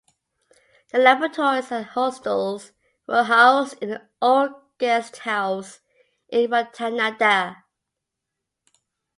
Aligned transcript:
The 0.91 0.97
laboratories 0.97 1.71
and 1.71 1.85
hostels 1.85 2.71
were 3.05 3.21
housed 3.21 3.77
in 3.83 3.89
the 3.91 4.07
old 4.19 4.53
guest 4.79 5.17
house 5.19 5.81
in 6.27 6.49
Ratanada. 6.49 7.57